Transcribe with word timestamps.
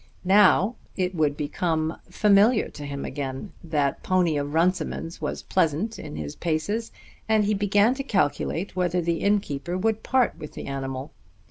Now 0.25 0.77
it 0.97 1.13
would 1.13 1.33
all 1.33 1.37
become 1.37 1.97
familiar 2.09 2.69
to 2.69 2.87
him 2.87 3.05
again. 3.05 3.51
That 3.63 4.01
pony 4.01 4.35
of 4.35 4.51
Runciman's 4.55 5.21
was 5.21 5.43
pleasant 5.43 5.99
in 5.99 6.15
his 6.15 6.35
paces, 6.35 6.91
and 7.29 7.43
he 7.45 7.53
began 7.53 7.93
to 7.93 8.03
calculate 8.03 8.75
whether 8.75 8.99
the 8.99 9.17
innkeeper 9.19 9.77
would 9.77 10.01
part 10.01 10.39
with 10.39 10.53
the 10.53 10.65
animal. 10.65 11.11